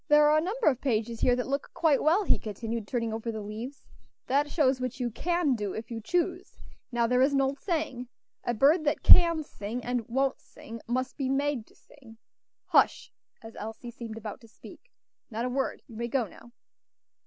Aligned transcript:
"There 0.07 0.27
are 0.31 0.37
a 0.39 0.41
number 0.41 0.65
of 0.65 0.81
pages 0.81 1.19
here 1.19 1.35
that 1.35 1.45
look 1.47 1.69
quite 1.75 2.01
well," 2.01 2.23
he 2.23 2.39
continued, 2.39 2.87
turning 2.87 3.13
over 3.13 3.31
the 3.31 3.39
leaves; 3.39 3.83
"that 4.25 4.49
shows 4.49 4.81
what 4.81 4.99
you 4.99 5.11
can 5.11 5.53
do, 5.53 5.75
if 5.75 5.91
you 5.91 6.01
choose; 6.01 6.55
now 6.91 7.05
there 7.05 7.21
is 7.21 7.33
an 7.33 7.41
old 7.41 7.59
saying, 7.59 8.07
'A 8.43 8.55
bird 8.55 8.83
that 8.85 9.03
can 9.03 9.43
sing, 9.43 9.83
and 9.85 10.03
won't 10.07 10.39
sing, 10.41 10.81
must 10.87 11.17
be 11.17 11.29
made 11.29 11.67
to 11.67 11.75
sing.' 11.75 12.17
Hush!" 12.65 13.13
as 13.43 13.55
Elsie 13.55 13.91
seemed 13.91 14.17
about 14.17 14.41
to 14.41 14.47
speak; 14.47 14.89
"not 15.29 15.45
a 15.45 15.49
word. 15.49 15.83
You 15.85 15.97
may 15.97 16.07
go 16.07 16.25
now." 16.25 16.51